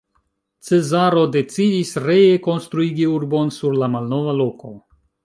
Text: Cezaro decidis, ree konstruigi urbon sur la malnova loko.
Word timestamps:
Cezaro 0.67 1.25
decidis, 1.35 1.91
ree 2.05 2.31
konstruigi 2.47 3.05
urbon 3.19 3.53
sur 3.59 3.77
la 3.83 3.91
malnova 3.97 4.35
loko. 4.41 4.73